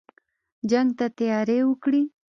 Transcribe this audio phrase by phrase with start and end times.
[0.69, 2.01] جنګ ته تیاری وکړی.